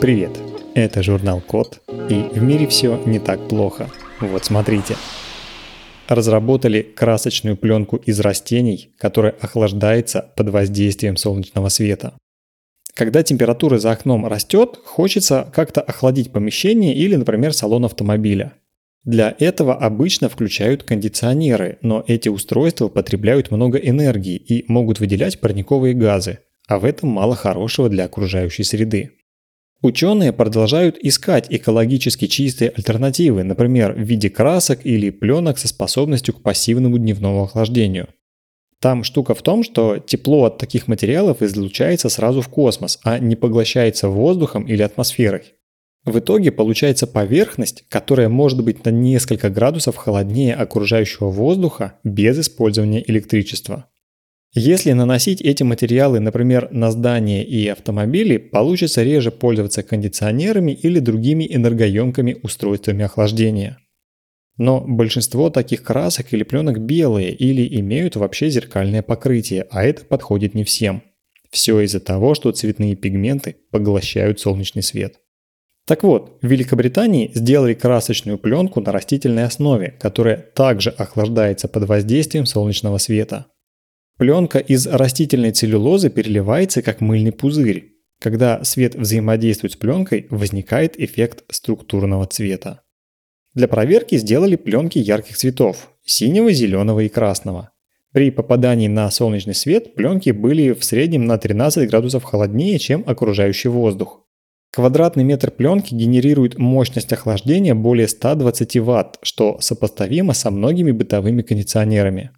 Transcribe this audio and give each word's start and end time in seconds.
Привет, 0.00 0.30
это 0.74 1.02
журнал 1.02 1.42
Код, 1.46 1.82
и 2.08 2.22
в 2.32 2.42
мире 2.42 2.66
все 2.66 2.98
не 3.04 3.18
так 3.18 3.48
плохо. 3.48 3.90
Вот 4.18 4.46
смотрите. 4.46 4.96
Разработали 6.08 6.80
красочную 6.80 7.54
пленку 7.58 7.96
из 7.96 8.18
растений, 8.20 8.94
которая 8.96 9.34
охлаждается 9.38 10.32
под 10.36 10.48
воздействием 10.48 11.18
солнечного 11.18 11.68
света. 11.68 12.14
Когда 12.94 13.22
температура 13.22 13.76
за 13.76 13.90
окном 13.90 14.26
растет, 14.26 14.80
хочется 14.82 15.46
как-то 15.52 15.82
охладить 15.82 16.32
помещение 16.32 16.94
или, 16.94 17.16
например, 17.16 17.52
салон 17.52 17.84
автомобиля. 17.84 18.54
Для 19.04 19.36
этого 19.38 19.74
обычно 19.74 20.30
включают 20.30 20.82
кондиционеры, 20.82 21.76
но 21.82 22.02
эти 22.06 22.30
устройства 22.30 22.88
потребляют 22.88 23.50
много 23.50 23.76
энергии 23.76 24.36
и 24.36 24.64
могут 24.66 24.98
выделять 24.98 25.40
парниковые 25.40 25.92
газы, 25.92 26.38
а 26.68 26.78
в 26.78 26.86
этом 26.86 27.10
мало 27.10 27.36
хорошего 27.36 27.90
для 27.90 28.06
окружающей 28.06 28.64
среды. 28.64 29.19
Ученые 29.82 30.34
продолжают 30.34 30.98
искать 31.00 31.46
экологически 31.48 32.26
чистые 32.26 32.70
альтернативы, 32.70 33.44
например, 33.44 33.94
в 33.94 34.00
виде 34.00 34.28
красок 34.28 34.84
или 34.84 35.08
пленок 35.08 35.58
со 35.58 35.68
способностью 35.68 36.34
к 36.34 36.42
пассивному 36.42 36.98
дневному 36.98 37.44
охлаждению. 37.44 38.08
Там 38.78 39.04
штука 39.04 39.34
в 39.34 39.42
том, 39.42 39.62
что 39.62 39.98
тепло 39.98 40.44
от 40.44 40.58
таких 40.58 40.86
материалов 40.86 41.42
излучается 41.42 42.10
сразу 42.10 42.42
в 42.42 42.48
космос, 42.48 42.98
а 43.04 43.18
не 43.18 43.36
поглощается 43.36 44.08
воздухом 44.08 44.66
или 44.66 44.82
атмосферой. 44.82 45.54
В 46.04 46.18
итоге 46.18 46.50
получается 46.50 47.06
поверхность, 47.06 47.84
которая 47.88 48.28
может 48.28 48.62
быть 48.64 48.84
на 48.84 48.90
несколько 48.90 49.50
градусов 49.50 49.96
холоднее 49.96 50.54
окружающего 50.54 51.30
воздуха 51.30 51.98
без 52.04 52.38
использования 52.38 53.02
электричества. 53.06 53.86
Если 54.52 54.90
наносить 54.92 55.40
эти 55.40 55.62
материалы, 55.62 56.18
например, 56.18 56.68
на 56.72 56.90
здания 56.90 57.44
и 57.44 57.68
автомобили, 57.68 58.36
получится 58.36 59.04
реже 59.04 59.30
пользоваться 59.30 59.84
кондиционерами 59.84 60.72
или 60.72 60.98
другими 60.98 61.46
энергоемкими 61.48 62.36
устройствами 62.42 63.04
охлаждения. 63.04 63.78
Но 64.56 64.80
большинство 64.80 65.50
таких 65.50 65.84
красок 65.84 66.32
или 66.32 66.42
пленок 66.42 66.80
белые 66.80 67.32
или 67.32 67.78
имеют 67.80 68.16
вообще 68.16 68.50
зеркальное 68.50 69.02
покрытие, 69.02 69.66
а 69.70 69.84
это 69.84 70.04
подходит 70.04 70.54
не 70.54 70.64
всем. 70.64 71.02
Все 71.50 71.80
из-за 71.80 72.00
того, 72.00 72.34
что 72.34 72.50
цветные 72.50 72.96
пигменты 72.96 73.56
поглощают 73.70 74.40
солнечный 74.40 74.82
свет. 74.82 75.20
Так 75.86 76.02
вот, 76.02 76.38
в 76.42 76.46
Великобритании 76.46 77.30
сделали 77.34 77.74
красочную 77.74 78.36
пленку 78.36 78.80
на 78.80 78.92
растительной 78.92 79.44
основе, 79.44 79.94
которая 79.98 80.36
также 80.36 80.90
охлаждается 80.90 81.68
под 81.68 81.84
воздействием 81.84 82.46
солнечного 82.46 82.98
света. 82.98 83.46
Пленка 84.20 84.58
из 84.58 84.86
растительной 84.86 85.50
целлюлозы 85.50 86.10
переливается 86.10 86.82
как 86.82 87.00
мыльный 87.00 87.32
пузырь. 87.32 87.94
Когда 88.20 88.62
свет 88.64 88.94
взаимодействует 88.94 89.72
с 89.72 89.76
пленкой, 89.76 90.26
возникает 90.28 91.00
эффект 91.00 91.44
структурного 91.50 92.26
цвета. 92.26 92.82
Для 93.54 93.66
проверки 93.66 94.18
сделали 94.18 94.56
пленки 94.56 94.98
ярких 94.98 95.38
цветов– 95.38 95.94
синего, 96.04 96.52
зеленого 96.52 97.00
и 97.00 97.08
красного. 97.08 97.70
При 98.12 98.30
попадании 98.30 98.88
на 98.88 99.10
солнечный 99.10 99.54
свет 99.54 99.94
пленки 99.94 100.32
были 100.32 100.74
в 100.74 100.84
среднем 100.84 101.24
на 101.24 101.38
13 101.38 101.88
градусов 101.88 102.22
холоднее, 102.22 102.78
чем 102.78 103.02
окружающий 103.06 103.68
воздух. 103.68 104.26
Квадратный 104.70 105.24
метр 105.24 105.50
пленки 105.50 105.94
генерирует 105.94 106.58
мощность 106.58 107.10
охлаждения 107.14 107.74
более 107.74 108.06
120 108.06 108.76
Вт, 108.80 109.18
что 109.22 109.58
сопоставимо 109.60 110.34
со 110.34 110.50
многими 110.50 110.90
бытовыми 110.90 111.40
кондиционерами. 111.40 112.32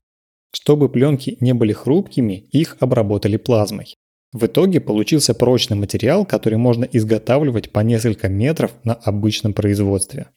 Чтобы 0.53 0.89
пленки 0.89 1.37
не 1.41 1.55
были 1.55 1.73
хрупкими, 1.73 2.47
их 2.53 2.77
обработали 2.81 3.37
плазмой. 3.39 3.97
В 4.33 4.47
итоге 4.47 4.81
получился 4.81 5.35
прочный 5.35 5.77
материал, 5.77 6.25
который 6.25 6.59
можно 6.59 6.85
изготавливать 6.85 7.71
по 7.71 7.81
несколько 7.81 8.29
метров 8.29 8.73
на 8.85 8.95
обычном 8.95 9.53
производстве. 9.53 10.29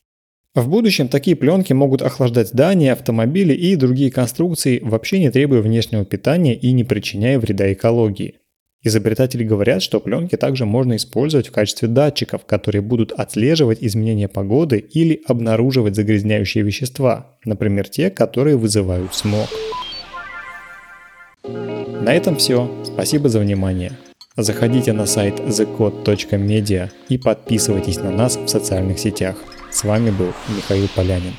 В 0.54 0.70
будущем 0.70 1.10
такие 1.10 1.36
пленки 1.36 1.74
могут 1.74 2.02
охлаждать 2.02 2.48
здания, 2.48 2.94
автомобили 2.94 3.54
и 3.54 3.76
другие 3.76 4.10
конструкции, 4.10 4.80
вообще 4.82 5.20
не 5.20 5.30
требуя 5.30 5.62
внешнего 5.62 6.06
питания 6.06 6.56
и 6.56 6.72
не 6.72 6.86
причиняя 6.86 7.38
вреда 7.40 7.72
экологии. 7.74 8.36
Изобретатели 8.82 9.44
говорят, 9.44 9.82
что 9.82 10.00
пленки 10.00 10.38
также 10.38 10.66
можно 10.66 10.96
использовать 10.96 11.48
в 11.48 11.52
качестве 11.52 11.88
датчиков, 11.88 12.46
которые 12.46 12.82
будут 12.82 13.12
отслеживать 13.12 13.80
изменения 13.82 14.30
погоды 14.30 14.78
или 14.78 15.22
обнаруживать 15.28 15.96
загрязняющие 15.96 16.64
вещества, 16.64 17.36
например, 17.44 17.90
те, 17.90 18.10
которые 18.10 18.56
вызывают 18.56 19.14
смог. 19.14 19.50
На 22.06 22.14
этом 22.14 22.36
все. 22.36 22.70
Спасибо 22.84 23.30
за 23.30 23.40
внимание. 23.40 23.94
Заходите 24.38 24.94
на 24.94 25.08
сайт 25.08 25.40
thecode.media 25.40 26.92
и 27.10 27.18
подписывайтесь 27.18 27.98
на 27.98 28.12
нас 28.12 28.38
в 28.38 28.48
социальных 28.48 29.00
сетях. 29.00 29.36
С 29.72 29.84
вами 29.84 30.12
был 30.12 30.32
Михаил 30.56 30.88
Полянин. 30.96 31.34